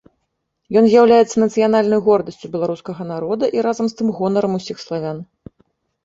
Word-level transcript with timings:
Ён 0.79 0.85
з'яўляецца 0.91 1.41
нацыянальнай 1.43 1.99
гордасцю 2.07 2.49
беларускага 2.55 3.05
народа 3.11 3.45
і 3.59 3.65
разам 3.67 3.85
з 3.91 3.95
тым 4.01 4.07
гонарам 4.21 4.51
ўсіх 4.59 4.77
славян. 4.85 5.17